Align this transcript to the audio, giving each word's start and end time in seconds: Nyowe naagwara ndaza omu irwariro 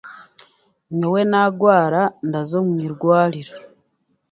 Nyowe 0.97 1.21
naagwara 1.31 2.01
ndaza 2.27 2.55
omu 2.61 2.75
irwariro 2.87 3.55